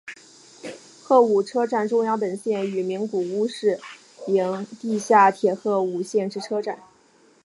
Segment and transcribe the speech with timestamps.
[1.03, 3.79] 鹤舞车站中央本线与名古屋市
[4.25, 6.79] 营地下铁鹤舞线之车站。